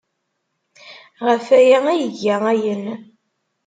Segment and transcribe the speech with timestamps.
[1.25, 2.85] Ɣef waya ay iga ayen.